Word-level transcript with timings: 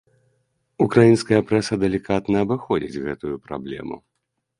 Украінская 0.85 1.37
прэса 1.49 1.73
далікатна 1.83 2.35
абыходзіць 2.45 3.01
гэтую 3.05 3.35
праблему. 3.45 3.95